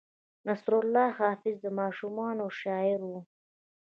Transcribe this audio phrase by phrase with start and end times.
[0.47, 3.13] نصرالله حافظ د ماشومانو شاعر و.